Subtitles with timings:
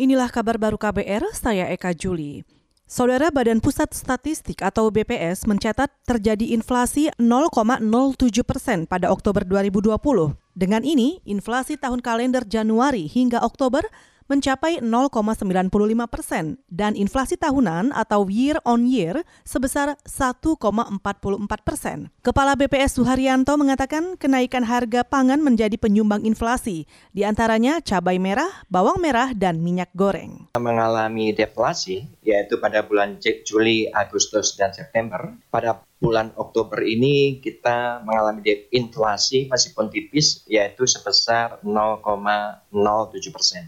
[0.00, 2.40] Inilah kabar baru KBR, saya Eka Juli.
[2.88, 7.84] Saudara Badan Pusat Statistik atau BPS mencatat terjadi inflasi 0,07
[8.40, 10.00] persen pada Oktober 2020.
[10.56, 13.84] Dengan ini, inflasi tahun kalender Januari hingga Oktober
[14.30, 20.62] mencapai 0,95 persen dan inflasi tahunan atau year on year sebesar 1,44
[21.66, 22.14] persen.
[22.22, 29.02] Kepala BPS Suharyanto mengatakan kenaikan harga pangan menjadi penyumbang inflasi, di antaranya cabai merah, bawang
[29.02, 30.46] merah, dan minyak goreng.
[30.54, 35.34] Mengalami deflasi, yaitu pada bulan Juli, Agustus, dan September.
[35.50, 43.66] Pada bulan Oktober ini kita mengalami inflasi meskipun tipis, yaitu sebesar 0,07 persen.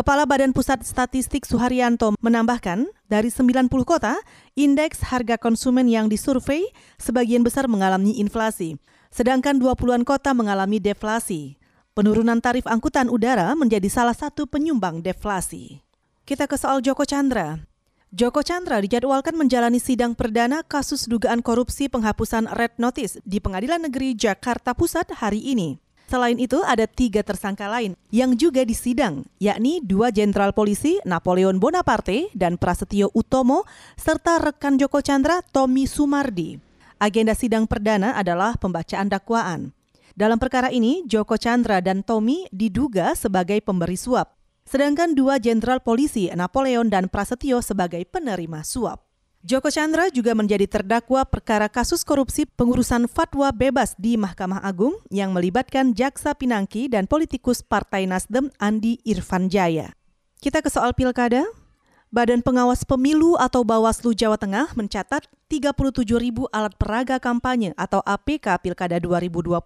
[0.00, 4.16] Kepala Badan Pusat Statistik Suharyanto menambahkan, dari 90 kota,
[4.56, 8.80] indeks harga konsumen yang disurvei sebagian besar mengalami inflasi,
[9.12, 11.60] sedangkan 20-an kota mengalami deflasi.
[11.92, 15.84] Penurunan tarif angkutan udara menjadi salah satu penyumbang deflasi.
[16.24, 17.60] Kita ke soal Joko Chandra.
[18.08, 24.16] Joko Chandra dijadwalkan menjalani sidang perdana kasus dugaan korupsi penghapusan red notice di Pengadilan Negeri
[24.16, 25.76] Jakarta Pusat hari ini.
[26.10, 32.34] Selain itu, ada tiga tersangka lain yang juga disidang, yakni dua jenderal polisi Napoleon Bonaparte
[32.34, 33.62] dan Prasetyo Utomo,
[33.94, 36.58] serta rekan Joko Chandra Tommy Sumardi.
[36.98, 39.70] Agenda sidang perdana adalah pembacaan dakwaan.
[40.18, 44.34] Dalam perkara ini, Joko Chandra dan Tommy diduga sebagai pemberi suap,
[44.66, 49.09] sedangkan dua jenderal polisi Napoleon dan Prasetyo sebagai penerima suap.
[49.40, 55.32] Joko Chandra juga menjadi terdakwa perkara kasus korupsi pengurusan fatwa bebas di Mahkamah Agung yang
[55.32, 59.96] melibatkan Jaksa Pinangki dan politikus Partai Nasdem Andi Irfan Jaya.
[60.44, 61.48] Kita ke soal pilkada.
[62.12, 68.60] Badan Pengawas Pemilu atau Bawaslu Jawa Tengah mencatat 37 ribu alat peraga kampanye atau APK
[68.60, 69.56] Pilkada 2020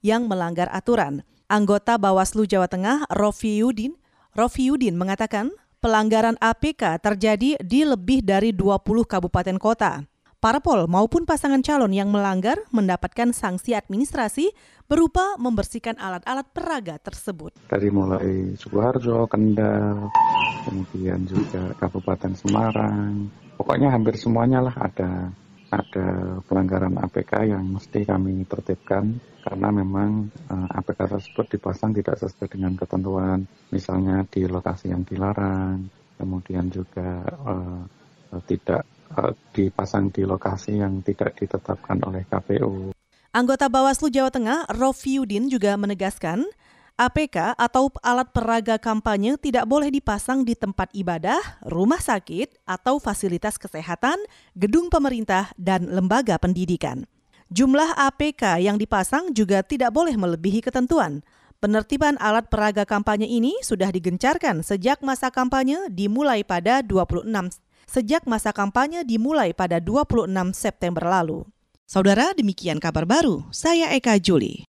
[0.00, 1.28] yang melanggar aturan.
[1.44, 4.00] Anggota Bawaslu Jawa Tengah, Rofi Yudin,
[4.32, 10.04] Rofi Yudin mengatakan pelanggaran APK terjadi di lebih dari 20 kabupaten kota.
[10.40, 14.48] Parpol maupun pasangan calon yang melanggar mendapatkan sanksi administrasi
[14.88, 17.52] berupa membersihkan alat-alat peraga tersebut.
[17.68, 20.08] Dari mulai Sukoharjo, Kendal,
[20.64, 23.28] kemudian juga Kabupaten Semarang,
[23.60, 25.28] pokoknya hampir semuanya lah ada
[25.70, 32.18] ada pelanggaran APK yang mesti kami tertibkan karena memang uh, eh, APK tersebut dipasang tidak
[32.20, 35.88] sesuai dengan ketentuan, misalnya di lokasi yang dilarang,
[36.18, 37.80] kemudian juga uh,
[38.44, 38.84] tidak
[39.16, 42.92] uh, dipasang di lokasi yang tidak ditetapkan oleh KPU.
[43.30, 46.50] Anggota Bawaslu Jawa Tengah, Rofiudin juga menegaskan
[47.00, 53.56] APK atau alat peraga kampanye tidak boleh dipasang di tempat ibadah, rumah sakit, atau fasilitas
[53.56, 54.20] kesehatan,
[54.52, 57.08] gedung pemerintah, dan lembaga pendidikan.
[57.48, 61.24] Jumlah APK yang dipasang juga tidak boleh melebihi ketentuan.
[61.56, 67.24] Penertiban alat peraga kampanye ini sudah digencarkan sejak masa kampanye dimulai pada 26
[67.90, 71.42] sejak masa kampanye dimulai pada 26 September lalu.
[71.90, 73.42] Saudara, demikian kabar baru.
[73.50, 74.69] Saya Eka Juli.